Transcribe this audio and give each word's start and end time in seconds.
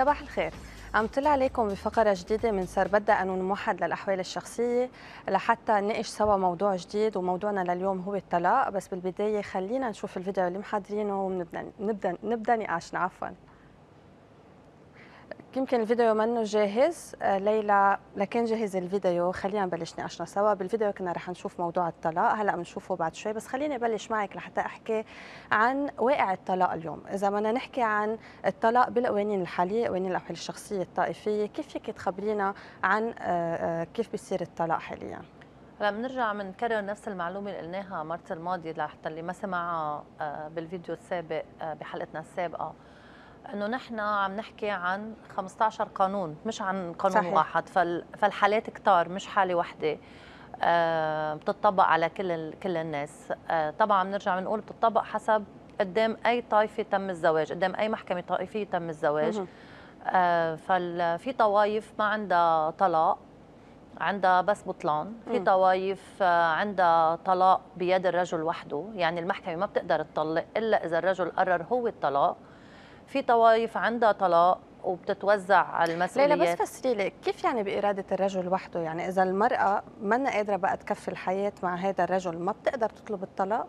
صباح 0.00 0.20
الخير. 0.20 0.52
عم 0.94 1.06
طلع 1.06 1.30
عليكم 1.30 1.68
بفقرة 1.68 2.16
جديدة 2.18 2.50
من 2.50 2.66
سربدة 2.66 3.18
قانون 3.18 3.42
موحد 3.42 3.84
للأحوال 3.84 4.20
الشخصية 4.20 4.90
لحتى 5.28 5.72
نناقش 5.72 6.06
سوا 6.06 6.36
موضوع 6.36 6.76
جديد 6.76 7.16
وموضوعنا 7.16 7.72
لليوم 7.72 8.00
هو 8.00 8.14
الطلاق. 8.14 8.68
بس 8.68 8.88
بالبداية 8.88 9.42
خلينا 9.42 9.90
نشوف 9.90 10.16
الفيديو 10.16 10.46
اللي 10.46 10.58
محضرينه 10.58 11.26
ونبدأ 11.26 11.72
نبدأ 11.80 12.16
نبدأ 12.24 12.56
نقاشنا 12.56 12.98
عفواً. 12.98 13.30
يمكن 15.56 15.80
الفيديو 15.80 16.14
منه 16.14 16.42
جاهز؟ 16.42 17.16
آه، 17.22 17.38
ليلى 17.38 17.98
لكن 18.16 18.44
جاهز 18.44 18.76
الفيديو. 18.76 19.32
خلينا 19.32 19.64
نبلش 19.64 19.94
نقاشنا 19.98 20.26
سوا. 20.26 20.54
بالفيديو 20.54 20.92
كنا 20.92 21.12
رح 21.12 21.28
نشوف 21.28 21.60
موضوع 21.60 21.88
الطلاق. 21.88 22.32
هلا 22.32 22.56
بنشوفه 22.56 22.96
بعد 22.96 23.14
شوي 23.14 23.32
بس 23.32 23.46
خليني 23.46 23.74
أبلش 23.74 24.10
معك 24.10 24.36
لحتى 24.36 24.60
أحكي 24.60 25.04
عن 25.52 25.90
واقع 25.98 26.32
الطلاق 26.32 26.72
اليوم. 26.72 27.02
إذا 27.14 27.30
بدنا 27.30 27.52
نحكي 27.52 27.82
عن 27.82 28.18
الطلاق 28.46 28.88
بالقوانين 28.88 29.40
الحالية 29.40 29.88
قوانين 29.88 30.10
الاحوال 30.10 30.30
الشخصية 30.30 30.82
الطائفية 30.82 31.46
كيف 31.46 31.68
فيك 31.68 31.86
تخبرينا 31.86 32.54
عن 32.84 33.14
آه، 33.18 33.82
آه، 33.82 33.84
كيف 33.84 34.10
بيصير 34.10 34.40
الطلاق 34.40 34.78
حاليا؟ 34.78 35.22
هلا 35.80 35.90
بنرجع 35.90 36.32
بنكرر 36.32 36.84
نفس 36.84 37.08
المعلومة 37.08 37.50
اللي 37.50 37.62
قلناها 37.62 38.02
مرة 38.02 38.20
الماضية 38.30 38.72
لحتى 38.72 39.08
اللي 39.08 39.22
ما 39.22 39.32
سمعها 39.32 40.04
بالفيديو 40.48 40.94
السابق 40.94 41.44
بحلقتنا 41.62 42.20
السابقة. 42.20 42.74
إنه 43.54 43.66
نحن 43.66 44.00
عم 44.00 44.36
نحكي 44.36 44.70
عن 44.70 45.14
15 45.36 45.84
قانون 45.84 46.36
مش 46.46 46.62
عن 46.62 46.92
قانون 46.92 47.22
صحيح. 47.22 47.34
واحد. 47.34 47.68
فالحالات 48.18 48.70
كتار 48.70 49.08
مش 49.08 49.26
حالة 49.26 49.54
وحدة. 49.54 49.98
آه، 50.62 51.34
بتطبق 51.34 51.84
على 51.84 52.08
كل 52.08 52.52
كل 52.52 52.76
الناس. 52.76 53.32
آه، 53.50 53.70
طبعا 53.70 54.04
بنرجع 54.04 54.40
بنقول 54.40 54.60
بتطبق 54.60 55.02
حسب 55.02 55.44
قدام 55.80 56.16
أي 56.26 56.42
طائفة 56.42 56.82
تم 56.82 57.10
الزواج 57.10 57.52
قدام 57.52 57.74
أي 57.74 57.88
محكمة 57.88 58.20
طائفية 58.20 58.64
تم 58.64 58.88
الزواج. 58.88 59.42
آه، 60.06 60.54
ففي 60.54 61.32
طوائف 61.38 61.92
ما 61.98 62.04
عندها 62.04 62.70
طلاق 62.70 63.18
عندها 64.00 64.40
بس 64.40 64.68
بطلان. 64.68 65.12
في 65.24 65.38
طوائف 65.40 66.22
عندها 66.22 67.16
طلاق 67.16 67.60
بيد 67.76 68.06
الرجل 68.06 68.42
وحده. 68.42 68.84
يعني 68.94 69.20
المحكمة 69.20 69.56
ما 69.56 69.66
بتقدر 69.66 70.02
تطلق 70.02 70.44
إلا 70.56 70.84
إذا 70.86 70.98
الرجل 70.98 71.30
قرر 71.30 71.62
هو 71.72 71.86
الطلاق. 71.86 72.36
في 73.10 73.22
طوائف 73.22 73.76
عندها 73.76 74.12
طلاق 74.12 74.58
وبتتوزع 74.84 75.66
على 75.66 75.94
المسؤوليات. 75.94 76.38
ليلى 76.38 76.52
بس 76.52 76.58
فسري 76.58 76.94
لي 76.94 77.10
كيف 77.10 77.44
يعني 77.44 77.62
بإرادة 77.62 78.04
الرجل 78.12 78.48
وحده؟ 78.48 78.80
يعني 78.80 79.08
إذا 79.08 79.22
المرأة 79.22 79.82
ما 80.02 80.30
قادرة 80.30 80.56
بقى 80.56 80.76
تكفي 80.76 81.08
الحياة 81.08 81.52
مع 81.62 81.74
هذا 81.74 82.04
الرجل 82.04 82.38
ما 82.38 82.52
بتقدر 82.52 82.88
تطلب 82.88 83.22
الطلاق؟ 83.22 83.66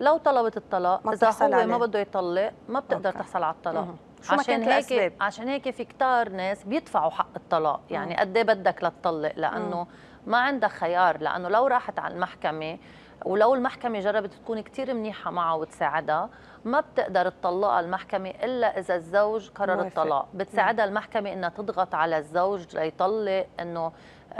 لو 0.00 0.16
طلبت 0.16 0.56
الطلاق 0.56 1.06
ما 1.06 1.12
إذا 1.12 1.30
هو 1.30 1.34
عليه. 1.54 1.64
ما 1.64 1.78
بده 1.78 1.98
يطلق 1.98 2.52
ما 2.68 2.80
بتقدر 2.80 3.08
أوكي. 3.08 3.18
تحصل 3.18 3.42
على 3.42 3.54
الطلاق. 3.54 3.94
شو 4.22 4.34
عشان 4.34 4.62
هيك 4.62 4.68
الأسباب؟ 4.68 5.12
عشان 5.20 5.48
هيك 5.48 5.70
في 5.70 5.84
كتار 5.84 6.28
ناس 6.28 6.64
بيدفعوا 6.64 7.10
حق 7.10 7.36
الطلاق. 7.36 7.80
يعني 7.90 8.16
قد 8.16 8.36
إيه 8.36 8.44
بدك 8.44 8.84
لتطلق؟ 8.84 9.32
لأنه 9.36 9.86
ما 10.26 10.38
عندها 10.38 10.68
خيار 10.68 11.18
لأنه 11.20 11.48
لو 11.48 11.66
راحت 11.66 11.98
على 11.98 12.14
المحكمة 12.14 12.78
ولو 13.24 13.54
المحكمة 13.54 14.00
جربت 14.00 14.34
تكون 14.34 14.60
كتير 14.60 14.94
منيحة 14.94 15.30
معها 15.30 15.54
وتساعدها 15.54 16.28
ما 16.64 16.80
بتقدر 16.80 17.28
تطلقها 17.28 17.80
المحكمة 17.80 18.30
إلا 18.30 18.78
إذا 18.78 18.94
الزوج 18.94 19.48
قرر 19.50 19.72
الطلاق. 19.86 20.28
بتساعدها 20.34 20.84
المحكمة 20.84 21.32
إنها 21.32 21.48
تضغط 21.48 21.94
على 21.94 22.18
الزوج 22.18 22.76
ليطلق 22.76 23.46
إنه 23.60 23.92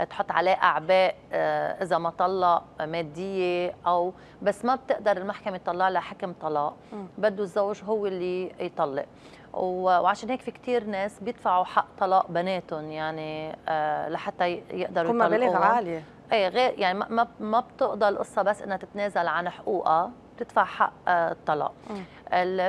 تحط 0.09 0.31
عليه 0.31 0.51
أعباء 0.51 1.15
آه، 1.33 1.83
إذا 1.83 1.97
ما 1.97 2.09
طلق 2.09 2.63
مادية 2.81 3.75
أو 3.87 4.13
بس 4.41 4.65
ما 4.65 4.75
بتقدر 4.75 5.17
المحكمة 5.17 5.57
تطلع 5.57 5.89
لها 5.89 6.01
حكم 6.01 6.33
طلاق. 6.41 6.75
بده 7.17 7.43
الزوج 7.43 7.83
هو 7.83 8.07
اللي 8.07 8.51
يطلق. 8.65 9.05
وعشان 9.53 10.29
هيك 10.29 10.41
في 10.41 10.51
كتير 10.51 10.83
ناس 10.83 11.19
بيدفعوا 11.19 11.63
حق 11.63 11.85
طلاق 11.99 12.31
بناتهم 12.31 12.91
يعني 12.91 13.57
آه، 13.69 14.09
لحتى 14.09 14.47
يقدروا 14.71 15.09
يطلقوا 15.09 15.27
مبالغ 15.27 15.55
عالية. 15.55 16.03
إيه 16.31 16.47
غير 16.47 16.79
يعني 16.79 16.99
ما 16.99 17.27
ما 17.39 17.59
بتقضى 17.59 18.09
القصة 18.09 18.41
بس 18.41 18.61
إنها 18.61 18.77
تتنازل 18.77 19.27
عن 19.27 19.49
حقوقها 19.49 20.11
بتدفع 20.35 20.63
حق 20.63 20.93
آه، 21.07 21.31
الطلاق. 21.31 21.73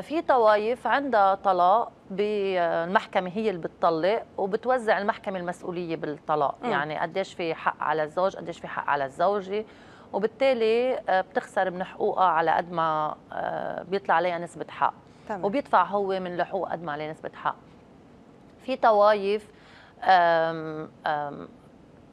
في 0.02 0.22
طوائف 0.28 0.86
عندها 0.86 1.34
طلاق 1.34 1.92
بالمحكمه 2.10 3.30
هي 3.34 3.50
اللي 3.50 3.60
بتطلق 3.60 4.22
وبتوزع 4.38 4.98
المحكمة 4.98 5.38
المسؤولية 5.38 5.96
بالطلاق. 5.96 6.54
م. 6.62 6.66
يعني 6.66 6.98
قديش 6.98 7.34
في 7.34 7.54
حق 7.54 7.76
على 7.82 8.02
الزوج 8.02 8.36
قديش 8.36 8.58
في 8.60 8.68
حق 8.68 8.88
على 8.88 9.04
الزوجة. 9.04 9.64
وبالتالي 10.12 10.98
آه، 11.08 11.20
بتخسر 11.20 11.70
من 11.70 11.84
حقوقها 11.84 12.24
على 12.24 12.50
قد 12.50 12.72
ما 12.72 13.14
آه، 13.32 13.82
بيطلع 13.82 14.14
عليها 14.14 14.38
نسبة 14.38 14.66
حق. 14.70 14.94
تمام. 15.28 15.44
وبيدفع 15.44 15.82
هو 15.84 16.20
من 16.20 16.34
الحقوق 16.40 16.68
قد 16.72 16.82
ما 16.82 16.92
عليه 16.92 17.10
نسبة 17.10 17.30
حق. 17.34 17.56
في 18.66 18.76
طوائف 18.76 19.48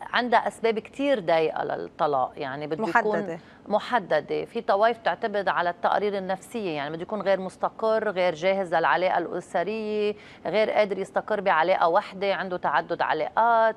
عندها 0.02 0.48
أسباب 0.48 0.80
كثير 0.80 1.20
ضيقه 1.20 1.64
للطلاق 1.64 2.34
يعني 2.38 2.68
بده. 2.68 2.84
يكون 3.00 3.40
محددة 3.68 4.46
في 4.46 4.62
طوائف 4.62 4.98
تعتمد 4.98 5.48
على 5.48 5.70
التقارير 5.70 6.18
النفسية 6.18 6.70
يعني 6.76 6.90
بده 6.94 7.02
يكون 7.02 7.22
غير 7.22 7.40
مستقر 7.40 8.10
غير 8.10 8.36
جاهز 8.36 8.74
للعلاقة 8.76 9.18
الأسرية 9.18 10.16
غير 10.46 10.72
قادر 10.72 10.98
يستقر 11.00 11.42
بعلاقة 11.42 11.88
واحدة 11.88 12.36
عنده 12.36 12.58
تعدد 12.58 13.02
علاقات 13.02 13.76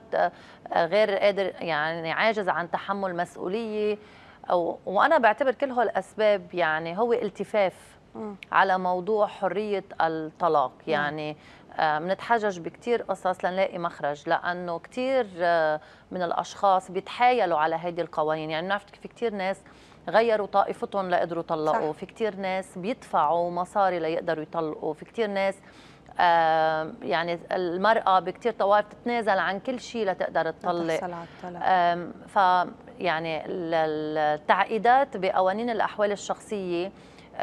غير 0.77 1.11
قادر 1.19 1.53
يعني 1.61 2.13
عاجز 2.13 2.49
عن 2.49 2.71
تحمل 2.71 3.17
مسؤولية 3.17 3.99
وأنا 4.87 5.19
بعتبر 5.19 5.53
كل 5.55 5.71
هالاسباب 5.71 6.55
يعني 6.55 6.99
هو 6.99 7.13
التفاف 7.13 7.75
على 8.53 8.79
موضوع 8.79 9.27
حرية 9.27 9.85
الطلاق. 10.01 10.73
يعني 10.87 11.37
بنتحجج 11.79 12.59
بكثير 12.61 13.03
قصص 13.03 13.45
لنلاقي 13.45 13.79
مخرج 13.79 14.29
لأنه 14.29 14.79
كثير 14.79 15.27
آه، 15.39 15.81
من 16.11 16.23
الأشخاص 16.23 16.91
بيتحايلوا 16.91 17.59
على 17.59 17.77
هذه 17.77 18.01
القوانين. 18.01 18.51
يعني 18.51 18.67
بنعرف 18.67 18.85
في 19.03 19.09
كثير 19.09 19.35
ناس 19.35 19.61
غيروا 20.09 20.47
طائفتهم 20.47 21.11
ليقدروا 21.11 21.43
يطلقوا. 21.43 21.93
في 21.93 22.07
كثير 22.07 22.37
ناس 22.37 22.79
بيدفعوا 22.79 23.51
مصاري 23.51 23.99
ليقدروا 23.99 24.43
يطلقوا. 24.43 24.95
في 24.95 25.05
كثير 25.05 25.27
ناس 25.27 25.55
آه 26.21 26.93
يعني 27.03 27.39
المرأة 27.53 28.21
بكثير 28.21 28.53
طوائف 28.53 28.87
تتنازل 28.89 29.39
عن 29.39 29.61
كل 29.61 29.81
شيء 29.81 30.07
لتقدر 30.11 30.51
تطلق. 30.51 31.01
آه 31.63 32.09
ف 32.29 32.37
يعني 32.99 33.43
التعقيدات 33.47 35.17
بقوانين 35.17 35.71
الأحوال 35.71 36.13
الشخصية 36.13 36.93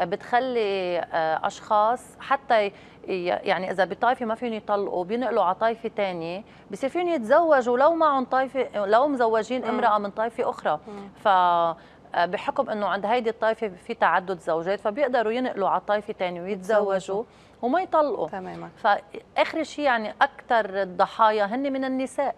بتخلي 0.04 0.98
آه، 0.98 1.46
أشخاص 1.46 2.04
حتى 2.20 2.72
يعني 3.08 3.70
إذا 3.70 3.84
بطائفه 3.84 4.26
ما 4.26 4.34
فيهم 4.34 4.52
يطلقوا 4.52 5.04
بينقلوا 5.04 5.42
على 5.42 5.54
طائفه 5.54 5.88
ثانية 5.96 6.44
بصير 6.70 6.90
فيهم 6.90 7.08
يتزوجوا 7.08 7.78
لو 7.78 7.94
معهم 7.94 8.24
طائفه 8.24 8.86
لو 8.86 9.08
مزوجين 9.08 9.64
امرأة 9.64 9.98
من 9.98 10.10
طائفه 10.10 10.50
أخرى. 10.50 10.80
ف 11.24 11.28
آه، 11.28 12.26
بحكم 12.26 12.70
إنه 12.70 12.86
عند 12.86 13.06
هيدي 13.06 13.30
الطائفه 13.30 13.68
في 13.68 13.94
تعدد 13.94 14.38
زوجات 14.38 14.80
فبيقدروا 14.80 15.32
ينقلوا 15.32 15.68
على 15.68 15.80
طائفه 15.80 16.12
ثانية 16.12 16.42
ويتزوجوا 16.42 17.24
وما 17.62 17.80
يطلقوا. 17.80 18.28
تماما. 18.28 18.68
فاخر 18.76 19.62
شيء 19.62 19.84
يعني 19.84 20.14
أكثر 20.22 20.82
الضحايا 20.82 21.44
هن 21.44 21.72
من 21.72 21.84
النساء. 21.84 22.34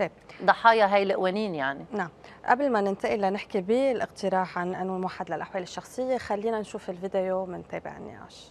طيب 0.00 0.10
ضحايا 0.44 0.94
هاي 0.94 1.02
القوانين 1.02 1.54
يعني. 1.54 1.84
نعم. 1.92 2.08
قبل 2.46 2.70
ما 2.72 2.80
ننتقل 2.80 3.20
لنحكي 3.20 3.60
بالاقتراح 3.60 4.58
عن 4.58 4.74
قانون 4.74 5.00
موحد 5.00 5.30
للأحوال 5.30 5.62
الشخصية 5.62 6.18
خلينا 6.18 6.60
نشوف 6.60 6.90
الفيديو 6.90 7.42
ونتابع 7.42 7.96
النقاش 7.96 8.48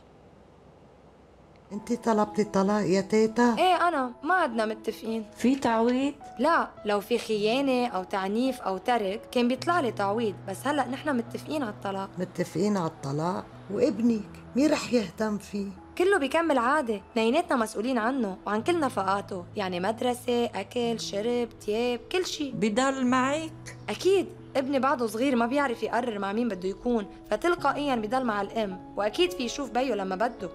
انت 1.71 1.93
طلبتي 1.93 2.41
الطلاق 2.41 2.81
يا 2.81 3.01
تيتا؟ 3.01 3.55
إيه 3.57 3.87
أنا. 3.87 4.11
ما 4.23 4.33
عدنا 4.33 4.65
متفقين. 4.65 5.25
في 5.35 5.55
تعويض؟ 5.55 6.13
لا. 6.39 6.69
لو 6.85 6.99
في 6.99 7.17
خيانة 7.17 7.87
أو 7.87 8.03
تعنيف 8.03 8.61
أو 8.61 8.77
ترك 8.77 9.21
كان 9.31 9.47
بيطلع 9.47 9.79
لي 9.79 9.91
تعويض. 9.91 10.35
بس 10.47 10.67
هلأ 10.67 10.87
نحن 10.87 11.17
متفقين 11.17 11.63
على 11.63 11.71
الطلاق. 11.71 12.09
متفقين 12.17 12.77
على 12.77 12.87
الطلاق؟ 12.87 13.45
وابنك 13.71 14.29
مين 14.55 14.71
رح 14.71 14.93
يهتم 14.93 15.37
فيه؟ 15.37 15.67
كله 15.99 16.17
بيكمل 16.17 16.57
عادي 16.57 17.01
اثنيناتنا 17.11 17.55
مسؤولين 17.55 17.97
عنه 17.97 18.37
وعن 18.45 18.63
كل 18.63 18.79
نفقاته. 18.79 19.45
يعني 19.55 19.79
مدرسة 19.79 20.45
أكل 20.45 20.99
شرب 20.99 21.49
تياب 21.65 21.99
كل 22.11 22.25
شيء 22.25 22.53
بضل 22.55 23.05
معك؟ 23.05 23.77
أكيد. 23.89 24.27
ابني 24.55 24.79
بعده 24.79 25.07
صغير 25.07 25.35
ما 25.35 25.45
بيعرف 25.45 25.83
يقرر 25.83 26.19
مع 26.19 26.33
مين 26.33 26.47
بده 26.47 26.69
يكون 26.69 27.05
فتلقائيا 27.31 27.95
بضل 27.95 28.23
مع 28.23 28.41
الأم. 28.41 28.93
وأكيد 28.97 29.31
في 29.31 29.43
يشوف 29.43 29.71
بيو 29.71 29.95
لما 29.95 30.15
بده. 30.15 30.49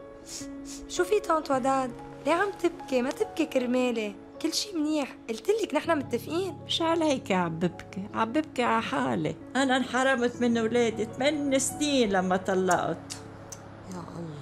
شو 0.88 1.04
في 1.04 1.20
طنط 1.20 1.50
وداد؟ 1.50 1.90
ليه 2.26 2.32
عم 2.32 2.48
تبكي؟ 2.62 3.02
ما 3.02 3.10
تبكي 3.10 3.46
كرمالي 3.46 4.14
كل 4.42 4.54
شيء 4.54 4.78
منيح. 4.78 5.16
قلت 5.28 5.50
لك 5.62 5.74
نحن 5.74 5.98
متفقين. 5.98 6.58
مش 6.66 6.82
عليك 6.82 7.32
عم 7.32 7.58
ببكي. 7.58 8.02
عم 8.14 8.32
ببكي 8.32 8.62
على 8.62 8.82
حالي. 8.82 9.34
أنا 9.56 9.76
انحرمت 9.76 10.40
من 10.40 10.56
أولادي 10.56 11.04
ثمان 11.04 11.58
سنين 11.58 12.10
لما 12.10 12.36
طلقت. 12.36 13.16
يا 13.92 13.98
الله. 13.98 14.33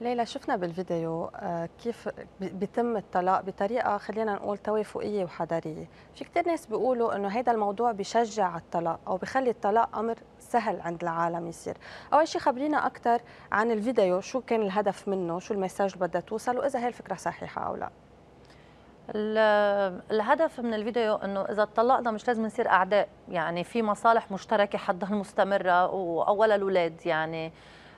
ليلى 0.00 0.26
شفنا 0.26 0.56
بالفيديو 0.56 1.30
آه، 1.36 1.68
كيف 1.82 2.08
بيتم 2.40 2.96
الطلاق 2.96 3.40
بطريقة 3.40 3.98
خلينا 3.98 4.34
نقول 4.34 4.58
توافقية 4.58 5.24
وحضارية. 5.24 5.88
في 6.14 6.24
كثير 6.24 6.46
ناس 6.46 6.66
بيقولوا 6.66 7.16
إنه 7.16 7.28
هذا 7.28 7.52
الموضوع 7.52 7.92
بيشجع 7.92 8.44
على 8.44 8.60
الطلاق 8.60 9.00
أو 9.06 9.16
بخلي 9.16 9.50
الطلاق 9.50 9.98
أمر 9.98 10.18
سهل 10.38 10.80
عند 10.80 11.02
العالم 11.02 11.46
يصير. 11.46 11.76
أول 12.12 12.28
شيء 12.28 12.40
خبرينا 12.40 12.86
أكثر 12.86 13.20
عن 13.52 13.70
الفيديو 13.70 14.20
شو 14.20 14.40
كان 14.40 14.62
الهدف 14.62 15.08
منه 15.08 15.38
شو 15.38 15.54
المساج 15.54 15.92
اللي 15.94 16.06
بدها 16.06 16.20
توصل 16.20 16.58
وإذا 16.58 16.78
هي 16.78 16.88
الفكرة 16.88 17.14
صحيحة 17.14 17.66
أو 17.66 17.76
لا. 17.76 17.90
الهدف 20.10 20.60
من 20.60 20.74
الفيديو 20.74 21.14
إنه 21.14 21.40
إذا 21.40 21.62
اتطلقنا 21.62 22.10
مش 22.10 22.28
لازم 22.28 22.46
نصير 22.46 22.68
أعداء 22.68 23.08
يعني 23.28 23.64
في 23.64 23.82
مصالح 23.82 24.30
مشتركة 24.30 24.78
حتضل 24.78 25.14
مستمره 25.14 25.86
واولها 25.86 26.56
الأولاد 26.56 27.06
يعني 27.06 27.52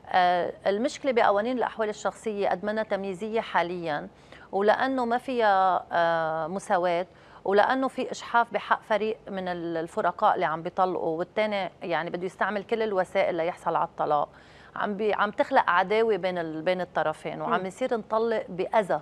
آه، 0.09 0.53
المشكلة 0.67 1.13
بقوانين 1.13 1.59
الأحوال 1.59 1.89
الشخصية 1.89 2.49
قد 2.49 2.65
ما 2.65 2.83
تمييزية 2.83 3.41
حاليا 3.41 4.09
ولأنه 4.53 5.05
ما 5.05 5.19
فيها 5.19 5.85
آه، 5.93 6.47
مساواة 6.47 7.07
ولأنه 7.45 7.89
في 7.89 8.11
إشحاف 8.11 8.53
بحق 8.53 8.83
فريق 8.83 9.17
من 9.29 9.49
الفرقاء 9.49 10.35
اللي 10.35 10.47
عم 10.47 10.63
بيطلقوا 10.63 11.19
والثاني 11.19 11.71
يعني 11.83 12.11
بده 12.11 12.27
يستعمل 12.27 12.65
كل 12.65 12.83
الوسائل 12.83 13.35
ليحصل 13.35 13.77
على 13.77 13.85
الطلاق. 13.89 14.29
عم 14.77 14.97
بي 14.97 15.13
عم 15.15 15.31
تخلق 15.31 15.71
عداوة 15.71 16.17
بين 16.17 16.65
بين 16.65 16.81
الطرفين 16.81 17.41
وعم 17.41 17.67
يصير 17.67 17.97
نطلق 17.97 18.45
بأذى 18.49 19.01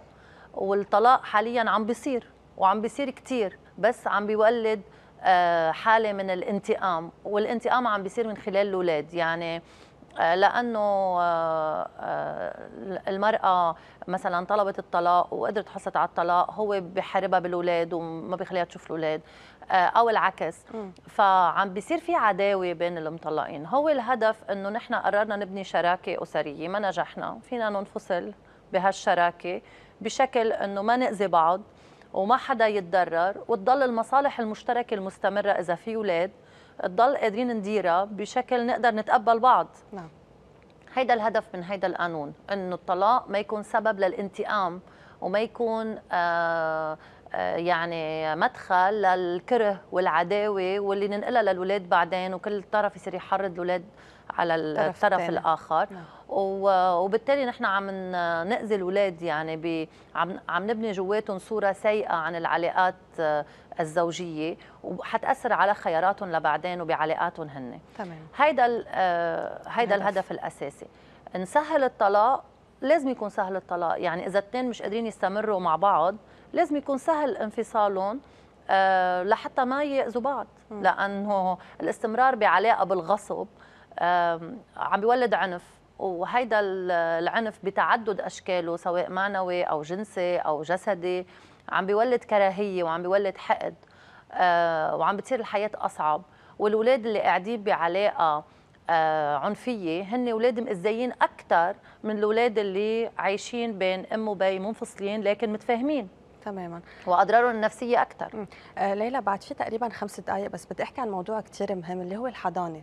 والطلاق 0.55 1.25
حاليا 1.25 1.71
عم 1.71 1.87
بيصير 1.87 2.27
وعم 2.57 2.81
بيصير 2.81 3.11
كثير 3.11 3.59
بس 3.79 4.07
عم 4.07 4.27
بيولد 4.27 4.81
آه، 5.23 5.71
حالة 5.71 6.13
من 6.13 6.31
الانتقام 6.31 7.11
والانتقام 7.25 7.87
عم 7.87 8.03
بيصير 8.03 8.29
من 8.29 8.37
خلال 8.37 8.67
الأولاد. 8.69 9.15
يعني 9.15 9.63
لأنه 10.19 10.79
آه، 11.21 12.55
المرأة 13.09 13.77
مثلا 14.09 14.47
طلبت 14.47 14.79
الطلاق 14.79 15.35
وقدرت 15.35 15.67
تحصل 15.67 15.91
على 15.95 16.09
الطلاق 16.09 16.51
هو 16.51 16.81
بحاربها 16.81 17.39
بالأولاد 17.39 17.93
وما 17.93 18.37
بيخليها 18.37 18.65
تشوف 18.65 18.87
الأولاد 18.87 19.21
أو 19.71 20.11
العكس. 20.11 20.57
فعم 21.09 21.75
بيصير 21.75 21.99
في 21.99 22.15
عداوة 22.15 22.73
بين 22.73 22.99
المطلقين. 22.99 23.67
هو 23.67 23.89
الهدف 23.89 24.51
إنه 24.51 24.69
نحن 24.69 24.95
قررنا 24.95 25.37
نبني 25.37 25.65
شراكة 25.65 26.23
أسرية 26.23 26.69
ما 26.69 26.79
نجحنا. 26.79 27.39
فينا 27.43 27.71
ننفصل 27.71 28.33
بهالشراكة 28.73 29.63
بشكل 30.01 30.53
إنه 30.53 30.83
ما 30.83 30.97
نأذي 30.97 31.27
بعض 31.27 31.61
وما 32.13 32.37
حدا 32.37 32.67
يتضرر 32.67 33.35
وتضل 33.49 33.83
المصالح 33.83 34.41
المشتركة 34.41 34.95
المستمرة 34.95 35.51
إذا 35.51 35.75
في 35.75 35.97
أولاد 35.97 36.31
تضل 36.83 37.17
قادرين 37.17 37.49
نديرها 37.49 38.05
بشكل 38.05 38.67
نقدر 38.67 38.95
نتقبل 38.95 39.39
بعض. 39.39 39.69
نعم. 39.93 40.09
هيدا 40.95 41.15
الهدف 41.15 41.45
من 41.55 41.63
هيدا 41.63 41.87
القانون 41.87 42.35
إنه 42.53 42.75
الطلاق 42.75 43.29
ما 43.29 43.39
يكون 43.39 43.63
سبب 43.63 44.01
للانتقام 44.01 44.81
وما 45.21 45.41
يكون 45.41 45.99
آه, 46.13 46.99
آه، 47.35 47.57
يعني 47.57 48.37
مدخل 48.37 49.03
للكره 49.03 49.81
والعداوة 49.93 50.81
واللي 50.81 51.09
ننقلها 51.09 51.43
للاولاد 51.43 51.89
بعدين 51.89 52.35
وكل 52.35 52.63
طرف 52.73 52.97
يصير 52.97 53.15
يحرض 53.15 53.53
الاولاد 53.53 53.85
على 54.39 54.55
الطرف. 54.55 55.29
الآخر. 55.29 55.87
نعم. 55.91 56.05
وبالتالي 56.29 57.47
نحن 57.47 57.65
عم 57.65 57.91
ناذي 58.49 58.75
الاولاد 58.75 59.23
يعني 59.23 59.57
ب... 59.57 59.89
عم 60.15 60.41
عم 60.49 60.71
نبني 60.71 60.93
جواتهم 60.93 61.39
صورة 61.39 61.73
سيئة 61.73 62.13
عن 62.13 62.37
العلاقات 62.37 62.95
آه، 63.21 63.45
الزوجية 63.81 64.57
وحتأثر 64.85 65.53
على 65.53 65.75
خياراتهم 65.75 66.33
لبعدين 66.33 66.81
وبعلاقاتهم 66.81 67.49
هن 67.49 67.79
تمام. 67.99 68.19
هيدا 68.37 68.85
آه، 68.89 69.61
هيدا 69.67 69.95
الهدف 69.95 70.31
الأساسي. 70.31 70.87
نسهل 71.37 71.85
الطلاق 71.85 72.45
لازم 72.81 73.09
يكون 73.09 73.29
سهل 73.29 73.57
الطلاق. 73.57 74.01
يعني 74.01 74.27
إذا 74.27 74.39
الاثنين 74.39 74.69
مش 74.69 74.83
قادرين 74.83 75.07
يستمروا 75.07 75.61
مع 75.61 75.77
بعض 75.77 76.15
لازم 76.53 76.77
يكون 76.77 76.99
سهل 76.99 77.37
انفصالهم 77.37 78.21
أه 78.71 79.23
لحتى 79.23 79.65
ما 79.65 79.85
يأذوا 79.85 80.23
بعض. 80.23 80.47
م. 80.71 80.83
لأنه 80.83 81.59
الاستمرار 81.81 82.35
بعلاقة 82.35 82.85
بالغصب 82.85 83.47
عم 84.77 85.01
بيولد 85.01 85.35
عنف. 85.35 85.63
وهيدا 85.99 86.61
العنف 86.61 87.59
بتعدد 87.65 88.21
أشكاله 88.21 88.77
سواء 88.77 89.11
معنوي 89.11 89.63
أو 89.63 89.83
جنسي 89.83 90.37
أو 90.37 90.63
جسدي. 90.63 91.27
عم 91.69 91.87
بيولد 91.87 92.25
كراهية 92.25 92.83
وعم 92.83 93.03
بيولد 93.03 93.39
حقد 93.39 93.75
آه، 94.33 94.97
وعم 94.97 95.17
بتصير 95.17 95.41
الحياة 95.41 95.71
أصعب. 95.75 96.23
والاولاد 96.59 97.07
اللي 97.07 97.21
قاعدين 97.21 97.63
بعلاقة 97.63 98.45
آه، 98.91 99.37
عنفية 99.37 100.03
هن 100.03 100.29
أولاد 100.29 100.61
مأذيين 100.61 101.13
أكثر 101.23 101.75
من 102.05 102.19
الاولاد 102.19 102.59
اللي 102.59 103.11
عايشين 103.19 103.79
بين 103.79 104.07
أم 104.07 104.29
وبي 104.29 104.59
منفصلين 104.59 105.23
لكن 105.23 105.53
متفاهمين. 105.53 106.09
تماما. 106.45 106.81
وأضرارهم 107.07 107.51
النفسية 107.51 108.03
أكثر 108.03 108.47
آه 108.79 108.95
ليلى 108.95 109.21
بعد 109.21 109.43
في 109.43 109.55
تقريبا 109.55 109.89
خمس 109.89 110.21
دقائق 110.21 110.51
بس 110.51 110.67
بدي 110.73 110.83
أحكي 110.83 111.01
عن 111.01 111.11
موضوع 111.11 111.41
كثير 111.41 111.75
مهم 111.75 112.01
اللي 112.01 112.17
هو 112.17 112.27
الحضانة. 112.27 112.83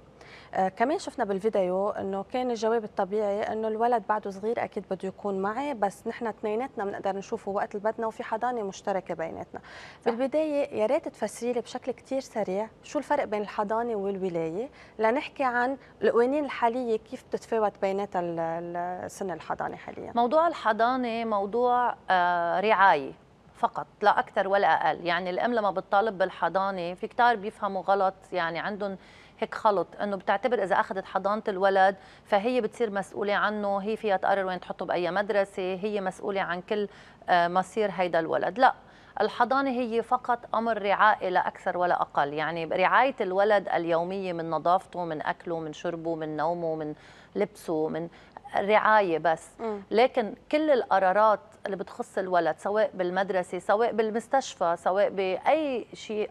كمان 0.75 0.99
شفنا 0.99 1.25
بالفيديو 1.25 1.89
إنه 1.89 2.23
كان 2.33 2.51
الجواب 2.51 2.83
الطبيعي 2.83 3.41
إنه 3.41 3.67
الولد 3.67 4.03
بعده 4.09 4.31
صغير 4.31 4.63
أكيد 4.63 4.85
بده 4.91 5.07
يكون 5.07 5.39
معي 5.39 5.73
بس 5.73 6.07
نحن 6.07 6.27
اثنيناتنا 6.27 6.85
بنقدر 6.85 7.15
نشوفه 7.15 7.51
وقت 7.51 7.75
اللي 7.75 7.91
بدنا 7.91 8.07
وفي 8.07 8.23
حضانة 8.23 8.63
مشتركة 8.63 9.13
بيناتنا. 9.13 9.61
بالبداية 10.05 10.79
يا 10.79 10.85
ريت 10.85 11.07
تفسري 11.07 11.53
لي 11.53 11.61
بشكل 11.61 11.91
كثير 11.91 12.19
سريع 12.19 12.67
شو 12.83 12.99
الفرق 12.99 13.23
بين 13.23 13.41
الحضانة 13.41 13.95
والولاية 13.95 14.69
لنحكي 14.99 15.43
عن 15.43 15.77
القوانين 16.01 16.45
الحالية 16.45 16.97
كيف 16.97 17.23
بتتفاوت 17.23 17.73
بيناتها 17.81 19.07
سن 19.07 19.31
الحضانة 19.31 19.75
حاليا. 19.75 20.11
موضوع 20.15 20.47
الحضانة 20.47 21.25
موضوع 21.25 21.95
آه 22.09 22.59
رعاية. 22.59 23.11
فقط 23.57 23.87
لا 24.01 24.19
أكثر 24.19 24.47
ولا 24.47 24.67
أقل. 24.67 25.05
يعني 25.05 25.29
الأم 25.29 25.53
لما 25.53 25.71
بتطالب 25.71 26.17
بالحضانة 26.17 26.93
في 26.93 27.07
كتار 27.07 27.35
بيفهموا 27.35 27.81
غلط 27.81 28.13
يعني 28.31 28.59
عندهم 28.59 28.97
هيك 29.39 29.55
خلط 29.55 29.87
إنه 30.01 30.15
بتعتبر 30.15 30.63
إذا 30.63 30.79
أخذت 30.79 31.05
حضانة 31.05 31.43
الولد 31.47 31.95
فهي 32.25 32.61
بتصير 32.61 32.89
مسؤولة 32.91 33.33
عنه 33.33 33.77
هي 33.77 33.95
فيها 33.95 34.17
تقرر 34.17 34.45
وين 34.45 34.59
تحطه 34.59 34.85
بأي 34.85 35.11
مدرسة 35.11 35.73
هي 35.73 36.01
مسؤولة 36.01 36.41
عن 36.41 36.61
كل 36.61 36.87
آه، 37.29 37.47
مصير 37.47 37.91
هيدا 37.91 38.19
الولد. 38.19 38.59
لا 38.59 38.73
الحضانة 39.21 39.69
هي 39.69 40.01
فقط 40.03 40.39
أمر 40.55 40.81
رعائي 40.81 41.29
لا 41.29 41.47
أكثر 41.47 41.77
ولا 41.77 42.01
أقل. 42.01 42.33
يعني 42.33 42.65
رعاية 42.65 43.15
الولد 43.21 43.69
اليومية 43.69 44.33
من 44.33 44.49
نظافته 44.49 45.05
من 45.05 45.21
أكله 45.21 45.59
من 45.59 45.73
شربه 45.73 46.15
من 46.15 46.37
نومه 46.37 46.75
من 46.75 46.95
لبسه 47.35 47.87
من 47.87 48.09
رعاية 48.55 49.17
بس. 49.17 49.49
لكن 49.91 50.33
كل 50.51 50.71
القرارات 50.71 51.39
اللي 51.65 51.77
بتخص 51.77 52.17
الولد 52.17 52.55
سواء 52.57 52.91
بالمدرسة 52.93 53.59
سواء 53.59 53.91
بالمستشفى 53.91 54.75
سواء 54.79 55.09
بأي 55.09 55.87
شيء 55.93 56.29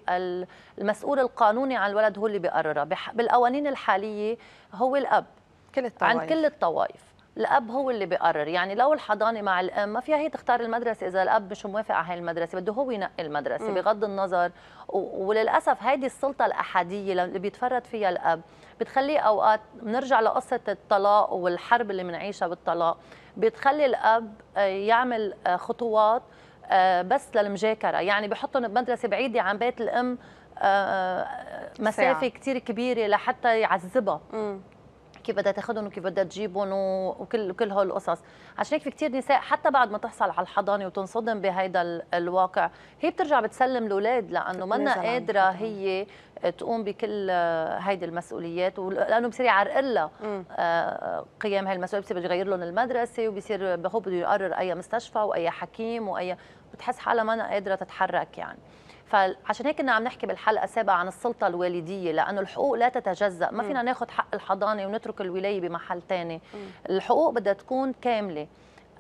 المسؤول 0.79 1.19
القانوني 1.21 1.77
عن 1.77 1.91
الولد 1.91 2.19
هو 2.19 2.27
اللي 2.27 2.39
بيقررها. 2.39 2.85
بالقوانين 3.13 3.67
الحالية 3.67 4.37
هو 4.75 4.97
الأب. 4.97 5.25
كل 5.75 5.87
الطوائف. 5.87 6.17
عن 6.21 6.27
كل 6.27 6.45
الطوائف. 6.45 7.07
الأب 7.37 7.71
هو 7.71 7.91
اللي 7.91 8.07
بيقرر. 8.07 8.49
يعني 8.49 8.75
لو 8.75 8.93
الحضانة 8.93 9.43
مع 9.43 9.61
الأم 9.61 9.89
ما 9.89 10.01
فيها 10.01 10.17
هي 10.17 10.29
تختار 10.29 10.61
المدرسة. 10.61 11.07
إذا 11.07 11.23
الأب 11.23 11.51
مش 11.51 11.67
موافق 11.67 11.95
على 11.95 12.07
هاي 12.07 12.19
المدرسة 12.19 12.61
بده 12.61 12.73
هو 12.73 12.91
ينقي 12.91 13.27
المدرسة 13.27 13.71
م. 13.71 13.75
بغض 13.75 14.05
النظر. 14.05 14.51
وللأسف 14.89 15.83
هيدي 15.83 16.07
السلطة 16.07 16.47
الأحادية 16.47 17.13
اللي 17.25 17.39
بيتفرد 17.39 17.85
فيها 17.85 18.09
الأب. 18.09 18.41
بتخليه 18.81 19.19
أوقات 19.19 19.61
بنرجع 19.83 20.21
لقصة 20.21 20.61
الطلاق 20.69 21.33
والحرب 21.33 21.91
اللي 21.91 22.05
بنعيشها 22.05 22.49
بالطلاق. 22.49 22.99
بتخلي 23.37 23.87
الأب 23.87 24.35
آه، 24.57 24.61
يعمل 24.61 25.35
آه، 25.47 25.57
خطوات 25.57 26.23
آه، 26.67 27.03
بس 27.03 27.37
للمجاكرة. 27.37 27.99
يعني 27.99 28.29
بحطهم 28.29 28.69
بمدرسة 28.69 29.09
بعيدة 29.09 29.41
عن 29.43 29.59
بيت 29.59 29.81
الأم 29.81 30.19
مسافة 31.81 32.29
كثير 32.29 32.59
كبيرة 32.59 33.07
لحتى 33.07 33.61
يعذبها. 33.61 34.21
كيف 35.27 35.37
بدها 35.37 35.53
تاخذهم 35.53 35.87
وكيف 35.87 36.05
بدها 36.05 36.25
تجيبهم 36.25 36.73
وكل 36.73 37.53
كل 37.53 37.71
هول 37.71 37.87
القصص. 37.87 38.19
عشان 38.59 38.75
هيك 38.75 38.83
في 38.83 38.91
كثير 38.91 39.13
نساء 39.13 39.41
حتى 39.41 39.71
بعد 39.71 39.91
ما 39.91 39.99
تحصل 39.99 40.31
على 40.31 40.41
الحضانة 40.43 40.87
وتنصدم 40.87 41.41
بهيدا 41.41 42.03
الواقع 42.15 42.71
هي 43.01 43.11
بترجع 43.11 43.41
بتسلم 43.41 43.87
الأولاد 43.87 44.31
لأنه 44.31 44.67
منا 44.67 44.95
قادرة 44.95 45.41
هي 45.41 46.07
تقوم 46.59 46.85
بكل 46.85 47.31
هيدي 47.81 48.05
المسؤوليات 48.05 48.79
لأنه 48.79 49.29
بصير 49.29 49.47
يعرقل 49.47 49.95
لها 49.95 50.11
آه، 50.59 51.25
قيام 51.41 51.67
هاي 51.67 51.77
المسؤولية 51.77 52.05
بصير 52.05 52.17
بده 52.19 52.27
يغير 52.27 52.47
لهم 52.47 52.63
المدرسة 52.63 53.29
وبصير 53.29 53.89
هو 53.89 54.01
بده 54.01 54.17
يقرر 54.17 54.53
أي 54.53 54.75
مستشفى 54.75 55.19
وأي 55.19 55.51
حكيم 55.51 56.09
وأي 56.09 56.37
بتحس 56.75 56.99
حالها 56.99 57.25
ما 57.25 57.51
قادرة 57.51 57.75
تتحرك 57.75 58.39
يعني. 58.39 58.59
فعشان 59.07 59.67
هيك 59.67 59.79
كنا 59.79 59.93
عم 59.93 60.05
نحكي 60.05 60.27
بالحلقة 60.27 60.65
السابقه 60.65 60.95
عن 60.95 61.09
السلطة 61.09 61.47
الوالدية 61.47 62.13
لأنه 62.13 62.41
الحقوق 62.41 62.75
لا 62.75 62.89
تتجزأ. 62.89 63.51
ما 63.51 63.63
فينا 63.63 63.83
ناخذ 63.83 64.09
حق 64.11 64.35
الحضانة 64.35 64.87
ونترك 64.87 65.21
الولاية 65.21 65.61
بمحل 65.61 66.03
ثاني 66.09 66.41
الحقوق 66.91 67.31
بدها 67.31 67.53
تكون 67.53 67.93
كاملة. 67.93 68.47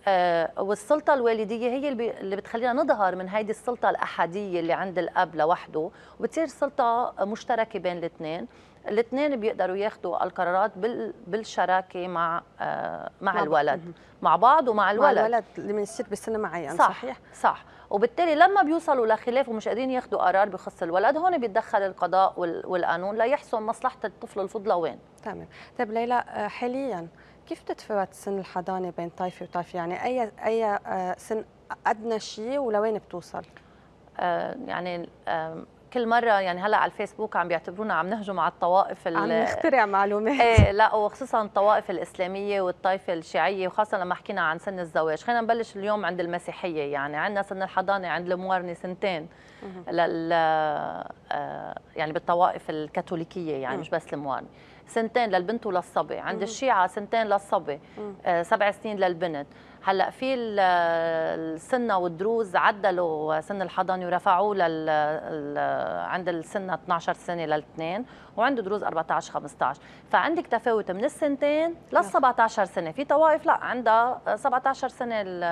آه 0.08 0.50
والسلطة 0.58 1.14
الوالدية 1.14 1.70
هي 1.70 1.88
اللي 1.88 2.36
بتخلينا 2.36 2.72
نظهر 2.72 3.14
من 3.16 3.28
هيدي 3.28 3.50
السلطة 3.50 3.90
الأحادية 3.90 4.60
اللي 4.60 4.72
عند 4.72 4.98
الأب 4.98 5.36
لوحده 5.36 5.90
وبتصير 6.20 6.46
سلطة 6.46 7.14
مشتركة 7.20 7.78
بين 7.78 7.98
الاثنين. 7.98 8.46
الاثنين 8.88 9.40
بيقدروا 9.40 9.76
ياخذوا 9.76 10.24
القرارات 10.24 10.72
بال- 10.78 11.14
بالشراكة 11.26 12.08
مع 12.08 12.42
آه، 12.60 13.10
مع 13.20 13.32
مع- 13.32 13.42
الولد. 13.42 13.92
مع 14.22 14.36
بعض 14.36 14.68
ومع 14.68 14.84
مع 14.84 14.90
الولد. 14.90 15.18
الولد 15.18 15.44
اللي 15.58 15.72
بيصير 15.72 16.06
بسن 16.12 16.40
معين 16.40 16.76
صح 16.76 16.88
صحيح؟ 16.88 17.16
صح. 17.34 17.64
وبالتالي 17.90 18.34
لما 18.34 18.62
بيوصلوا 18.62 19.06
لخلاف 19.06 19.48
ومش 19.48 19.68
قادرين 19.68 19.90
ياخذوا 19.90 20.22
قرار 20.22 20.48
بخص 20.48 20.82
الولد 20.82 21.16
هون 21.16 21.38
بيتدخل 21.38 21.82
القضاء 21.82 22.34
وال- 22.36 22.66
والقانون 22.66 23.16
ليحسم 23.16 23.66
مصلحة 23.66 23.98
الطفل 24.04 24.40
الفضلى 24.40 24.74
وين. 24.74 24.98
تمام. 25.24 25.48
طيب 25.78 25.92
ليلى 25.92 26.14
آه، 26.28 26.48
حاليا 26.48 27.08
كيف 27.46 27.62
تتفاوت 27.62 28.08
سن 28.14 28.38
الحضانة 28.38 28.92
بين 28.96 29.08
طائفه 29.08 29.44
وطائفه 29.46 29.76
يعني 29.76 30.04
أي 30.04 30.30
أي 30.44 30.64
آه، 30.64 31.14
سن 31.18 31.44
أدنى 31.86 32.20
شيء 32.20 32.58
ولوين 32.58 32.98
بتوصل؟ 32.98 33.42
يعني 34.66 35.08
كل 35.92 36.08
مرة 36.08 36.40
يعني 36.40 36.60
هلأ 36.60 36.76
على 36.76 36.90
الفيسبوك 36.92 37.36
عم 37.36 37.48
بيعتبرونا 37.48 37.94
عم 37.94 38.06
نهجم 38.10 38.40
على 38.40 38.52
الطوائف 38.52 39.08
ال- 39.08 39.16
عم 39.16 39.32
نخترع 39.32 39.86
معلومات. 39.86 40.40
إيه 40.40 40.70
لا 40.72 40.94
وخصوصا 40.94 41.42
الطوائف 41.42 41.90
الإسلامية 41.90 42.60
والطائفة 42.60 43.12
الشيعية 43.12 43.66
وخاصة 43.68 43.98
لما 43.98 44.14
حكينا 44.14 44.40
عن 44.40 44.58
سن 44.58 44.78
الزواج. 44.78 45.22
خلينا 45.22 45.40
نبلش 45.40 45.76
اليوم 45.76 46.04
عند 46.04 46.20
المسيحية 46.20 46.92
يعني 46.92 47.16
عندنا 47.16 47.42
سن 47.42 47.62
الحضانة 47.62 48.08
عند 48.08 48.32
الموارنة 48.32 48.74
سنتين 48.74 49.28
لل 49.90 50.30
آه، 50.32 51.78
يعني 51.96 52.12
بالطوائف 52.12 52.70
الكاثوليكية 52.70 53.56
يعني 53.56 53.76
مش 53.76 53.90
بس 53.90 54.12
الموارنة. 54.12 54.48
سنتين 54.86 55.30
للبنت 55.30 55.66
وللصبي. 55.66 56.18
عند 56.18 56.42
الشيعة 56.42 56.86
سنتين 56.86 57.26
للصبي. 57.26 57.80
آه، 58.26 58.42
سبع 58.42 58.70
سنين 58.70 58.96
للبنت. 58.96 59.46
هلا 59.86 60.10
في 60.10 60.34
ال- 60.34 60.60
السنة 61.54 61.98
والدروز 61.98 62.56
عدلوا 62.56 63.40
سن 63.40 63.62
الحضانة 63.62 64.06
ورفعوه 64.06 64.54
لل 64.54 64.88
عند 66.08 66.28
السنة 66.28 66.74
12 66.74 67.12
سنة 67.14 67.44
للاثنين 67.44 68.04
وعنده 68.36 68.62
دروز 68.62 68.84
14 68.84 69.32
15 69.32 69.80
فعندك 70.10 70.46
تفاوت 70.46 70.90
من 70.90 71.04
السنتين 71.04 71.74
لل 71.92 72.04
17 72.04 72.64
سنة. 72.64 72.90
في 72.92 73.04
طوائف 73.04 73.46
لا 73.46 73.52
عندها 73.52 74.20
17 74.36 74.88
سنة 74.88 75.20
ال- 75.20 75.44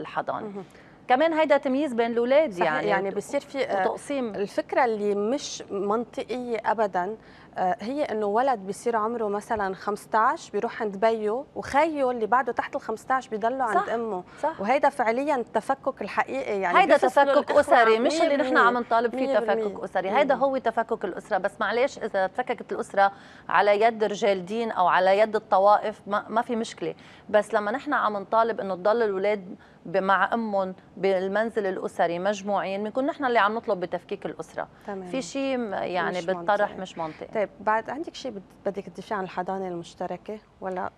الحضانة. 0.00 0.64
كمان 1.08 1.32
هيدا 1.32 1.56
تمييز 1.56 1.92
بين 1.94 2.12
الأولاد 2.12 2.52
صحيح 2.52 2.64
يعني 2.64 2.88
يعني 2.88 3.10
بصير 3.10 3.40
في 3.40 3.64
آه، 3.64 3.80
وتقسيم 3.80 4.34
الفكرة 4.34 4.84
اللي 4.84 5.14
مش 5.14 5.62
منطقية 5.70 6.58
أبدا 6.64 7.16
آه، 7.58 7.76
هي 7.80 8.04
إنه 8.04 8.26
ولد 8.26 8.58
بيصير 8.58 8.96
عمره 8.96 9.28
مثلا 9.28 9.74
15 9.74 10.52
بيروح 10.52 10.82
عند 10.82 10.96
بيه 10.96 11.44
وخيه 11.54 12.10
اللي 12.10 12.26
بعده 12.26 12.52
تحت 12.52 12.76
ال 12.76 12.80
15 12.80 13.30
بيضلوا 13.30 13.62
عند 13.62 13.78
صح، 13.78 13.88
أمه 13.92 14.24
صح 14.42 14.60
وهيدا 14.60 14.88
فعليا 14.88 15.36
التفكك 15.36 16.02
الحقيقي 16.02 16.60
يعني 16.60 16.78
هيدا 16.78 16.96
تفكك 16.96 17.50
أسري 17.50 17.98
مش 17.98 18.20
اللي 18.20 18.36
نحن 18.36 18.56
100%. 18.56 18.58
عم 18.58 18.78
نطالب 18.78 19.10
فيه 19.16 19.38
100%. 19.38 19.40
تفكك 19.40 19.84
أسري. 19.84 20.10
هيدا 20.10 20.34
هو 20.34 20.56
تفكك 20.58 21.04
الأسرة 21.04 21.38
بس 21.38 21.52
معلش 21.60 21.98
إذا 21.98 22.26
تفككت 22.26 22.72
الأسرة 22.72 23.12
على 23.48 23.80
يد 23.80 24.04
رجال 24.04 24.46
دين 24.46 24.70
أو 24.70 24.86
على 24.86 25.18
يد 25.18 25.36
الطوائف 25.36 26.00
ما, 26.06 26.24
ما 26.28 26.42
في 26.42 26.56
مشكلة 26.56 26.94
بس 27.30 27.54
لما 27.54 27.70
نحن 27.70 27.92
عم 27.92 28.16
نطالب 28.16 28.60
إنه 28.60 28.74
تضل 28.74 29.02
الأولاد 29.02 29.56
مع 29.86 30.34
امهم 30.34 30.74
بالمنزل 30.96 31.66
الأسري 31.66 32.18
مجموعين 32.18 32.84
بنكون 32.84 33.06
نحن 33.06 33.24
اللي 33.24 33.38
عم 33.38 33.54
نطلب 33.54 33.80
بتفكيك 33.80 34.26
الأسرة 34.26 34.68
تمام. 34.86 35.08
في 35.08 35.22
شيء 35.22 35.58
يعني 35.72 36.18
مش 36.18 36.24
بتطرح 36.26 36.70
منطقي. 36.70 36.80
مش 36.82 36.98
منطقي 36.98 37.26
طيب 37.34 37.48
بعد 37.60 37.90
عندك 37.90 38.14
شيء 38.14 38.30
بد- 38.30 38.42
بدك 38.66 38.84
تدافعي 38.84 39.18
عن 39.18 39.24
الحضانة 39.24 39.68
المشتركة 39.68 40.38
ولا 40.60 40.90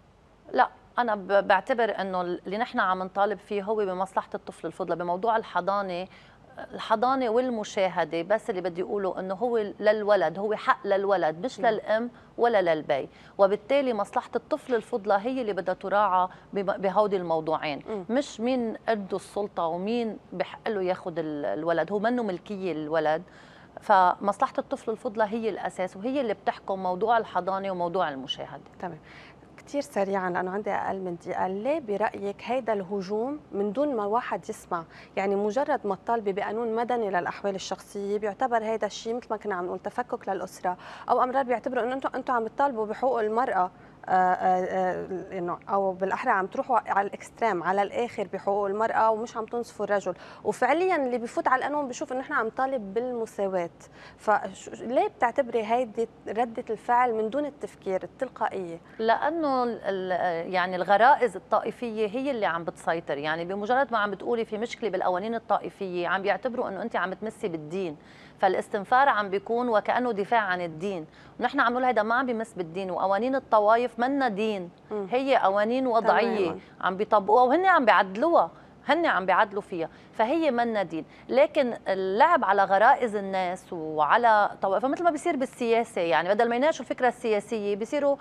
لا 0.52 0.68
أنا 0.98 1.14
بعتبر 1.40 2.00
إنه 2.00 2.20
اللي 2.20 2.58
نحن 2.58 2.80
عم 2.80 3.02
نطالب 3.02 3.38
فيه 3.38 3.62
هو 3.62 3.74
بمصلحة 3.76 4.30
الطفل 4.34 4.66
الفضلى 4.66 4.96
بموضوع 4.96 5.36
الحضانة 5.36 6.06
الحضانة 6.74 7.28
والمشاهدة 7.28 8.22
بس 8.22 8.50
اللي 8.50 8.60
بدي 8.60 8.82
أقوله 8.82 9.20
إنه 9.20 9.34
هو 9.34 9.58
للولد 9.80 10.38
هو 10.38 10.54
حق 10.54 10.86
للولد 10.86 11.44
مش 11.44 11.60
للأم 11.60 12.10
ولا 12.38 12.62
للبي. 12.74 13.08
وبالتالي 13.38 13.94
مصلحة 13.94 14.30
الطفل 14.36 14.74
الفضلى 14.74 15.14
هي 15.14 15.40
اللي 15.40 15.52
بدها 15.52 15.74
تراعى 15.74 16.28
بهودي 16.52 17.16
الموضوعين. 17.16 17.82
مم. 17.88 18.04
مش 18.10 18.40
مين 18.40 18.76
قده 18.88 19.16
السلطة 19.16 19.66
ومين 19.66 20.18
بحق 20.32 20.68
له 20.68 20.82
ياخذ 20.82 21.18
ال- 21.18 21.44
الولد 21.46 21.92
هو 21.92 21.98
منه 21.98 22.22
ملكية 22.22 22.72
الولد. 22.72 23.22
فمصلحة 23.80 24.52
الطفل 24.58 24.90
الفضلى 24.90 25.24
هي 25.24 25.48
الأساس 25.48 25.96
وهي 25.96 26.20
اللي 26.20 26.34
بتحكم 26.34 26.82
موضوع 26.82 27.18
الحضانة 27.18 27.70
وموضوع 27.70 28.08
المشاهدة. 28.08 28.62
تمام. 28.80 28.98
كثير 29.68 29.82
سريعا 29.82 30.30
لأنه 30.30 30.50
عندي 30.50 30.70
أقل 30.70 31.00
من 31.00 31.16
دقيقة. 31.16 31.46
ليه 31.46 31.80
برأيك 31.80 32.42
هيدا 32.44 32.72
الهجوم 32.72 33.40
من 33.52 33.72
دون 33.72 33.96
ما 33.96 34.04
واحد 34.04 34.48
يسمع؟ 34.48 34.84
يعني 35.16 35.36
مجرد 35.36 35.80
ما 35.86 35.94
تطالبي 35.94 36.32
بقانون 36.32 36.74
مدني 36.74 37.10
للأحوال 37.10 37.54
الشخصية 37.54 38.18
بيعتبر 38.18 38.64
هيدا 38.64 38.86
الشيء 38.86 39.14
مثل 39.14 39.26
ما 39.30 39.36
كنا 39.36 39.54
عم 39.54 39.66
نقول 39.66 39.78
تفكك 39.78 40.28
للأسرة 40.28 40.76
أو 41.10 41.22
أمرار 41.22 41.44
بيعتبروا 41.44 41.82
إنه 41.84 41.94
أنتم 41.94 42.10
أنتم 42.14 42.34
عم 42.34 42.46
تطالبوا 42.46 42.86
بحقوق 42.86 43.20
المرأة. 43.20 43.70
إنه 44.08 45.58
أو 45.68 45.92
بالأحرى 45.92 46.30
عم 46.30 46.46
تروحوا 46.46 46.78
على 46.90 47.06
الإكستريم 47.06 47.62
على 47.62 47.82
الآخر 47.82 48.28
بحقوق 48.32 48.66
المرأة 48.66 49.10
ومش 49.10 49.36
عم 49.36 49.44
تنصفوا 49.44 49.84
الرجل. 49.84 50.14
وفعليا 50.44 50.96
اللي 50.96 51.18
بيفوت 51.18 51.48
على 51.48 51.58
القانون 51.58 51.88
بشوف 51.88 52.12
إنه 52.12 52.20
نحن 52.20 52.32
عم 52.32 52.46
نطالب 52.46 52.94
بالمساواة. 52.94 53.70
فليه 54.18 55.08
بتعتبري 55.08 55.62
هيدي 55.64 56.08
ردة 56.28 56.64
الفعل 56.70 57.14
من 57.14 57.30
دون 57.30 57.46
التفكير 57.46 58.02
التلقائية؟ 58.02 58.80
لأنه 58.98 59.64
يعني 60.52 60.76
الغرائز 60.76 61.36
الطائفية 61.36 62.08
هي 62.08 62.30
اللي 62.30 62.46
عم 62.46 62.64
بتسيطر. 62.64 63.18
يعني 63.18 63.44
بمجرد 63.44 63.92
ما 63.92 63.98
عم 63.98 64.10
بتقولي 64.10 64.44
في 64.44 64.58
مشكلة 64.58 64.90
بالقوانين 64.90 65.34
الطائفية 65.34 66.08
عم 66.08 66.22
بيعتبروا 66.22 66.68
إنه 66.68 66.82
انت 66.82 66.96
عم 66.96 67.12
تمسي 67.12 67.48
بالدين. 67.48 67.96
فالاستنفار 68.40 69.08
عم 69.08 69.30
بيكون 69.30 69.68
وكأنه 69.68 70.12
دفاع 70.12 70.40
عن 70.40 70.60
الدين 70.60 71.06
ونحن 71.40 71.60
عم 71.60 71.72
نقول 71.72 71.84
هذا 71.84 72.02
ما 72.02 72.14
عم 72.14 72.26
بيمس 72.26 72.52
بالدين 72.54 72.90
وقوانين 72.90 73.34
الطوائف 73.34 73.98
منا 73.98 74.28
دين. 74.28 74.70
هي 75.10 75.36
قوانين 75.36 75.86
وضعية. 75.86 76.50
عم 76.80 76.96
بيطبقوها 76.96 77.42
وهن 77.42 77.66
عم 77.66 77.84
بيعدلوها 77.84 78.50
هن 78.88 79.06
عم 79.06 79.26
بيعدلوا 79.26 79.62
فيها 79.62 79.88
فهي 80.12 80.50
منا 80.50 80.82
دين 80.82 81.04
لكن 81.28 81.76
اللعب 81.88 82.44
على 82.44 82.64
غرائز 82.64 83.16
الناس 83.16 83.72
وعلى 83.72 84.50
طوائف 84.62 84.84
مثل 84.84 85.04
ما 85.04 85.10
بيصير 85.10 85.36
بالسياسة 85.36 86.00
يعني 86.00 86.28
بدل 86.28 86.48
ما 86.48 86.56
يناقشوا 86.56 86.84
الفكرة 86.84 87.08
السياسية 87.08 87.76
بيصيروا 87.76 88.16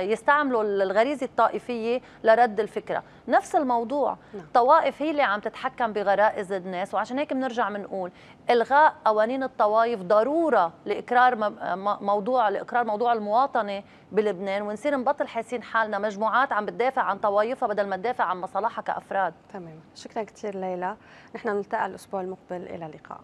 يستعملوا 0.00 0.62
الغريزة 0.62 1.26
الطائفية 1.26 2.00
لرد 2.24 2.60
الفكرة. 2.60 3.02
نفس 3.28 3.56
الموضوع 3.56 4.16
نعم. 4.34 4.42
الطوائف 4.42 5.02
هي 5.02 5.10
اللي 5.10 5.22
عم 5.22 5.40
تتحكم 5.40 5.92
بغرائز 5.92 6.52
الناس 6.52 6.94
وعشان 6.94 7.18
هيك 7.18 7.32
بنرجع 7.32 7.68
بنقول 7.68 8.10
إلغاء 8.50 8.94
قوانين 9.04 9.42
الطوائف 9.42 10.02
ضرورة 10.02 10.72
لإقرار 10.86 11.36
موضوع 12.00 12.48
لإقرار 12.48 12.84
موضوع 12.84 13.12
المواطنة 13.12 13.82
بلبنان 14.12 14.62
ونصير 14.62 14.96
نبطل 14.96 15.28
حاسين 15.28 15.62
حالنا. 15.62 15.98
مجموعات 15.98 16.52
عم 16.52 16.66
بتدافع 16.66 17.02
عن 17.02 17.18
طوائفها 17.18 17.68
بدل 17.68 17.86
ما 17.86 17.96
تدافع 17.96 18.24
عن 18.24 18.40
مصالحها 18.40 18.82
كأفراد. 18.82 19.33
تمام. 19.52 19.80
شكرا 19.94 20.22
كثير 20.22 20.56
ليلى. 20.56 20.96
نحن 21.34 21.48
نلتقى 21.48 21.86
الأسبوع 21.86 22.20
المقبل. 22.20 22.62
إلى 22.62 22.86
اللقاء. 22.86 23.20